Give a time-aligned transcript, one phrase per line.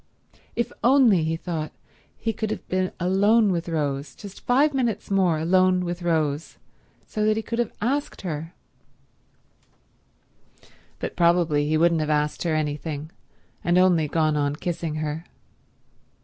[0.55, 1.71] If only, he thought,
[2.17, 6.57] he could have been alone with Rose; just five minutes more alone with Rose,
[7.05, 8.55] so that he could have asked her—
[10.97, 13.11] But probably he wouldn't have asked her anything,
[13.63, 15.27] and only gone on kissing her.